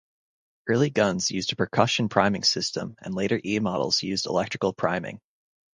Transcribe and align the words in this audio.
Early 0.67 0.89
guns 0.89 1.29
used 1.29 1.53
a 1.53 1.55
percussion 1.55 2.09
priming 2.09 2.41
system, 2.43 2.95
and 3.03 3.13
later 3.13 3.39
E-models 3.45 4.01
used 4.01 4.25
electrical 4.25 4.73
priming. 4.73 5.21